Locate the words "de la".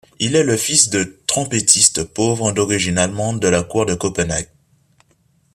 3.39-3.61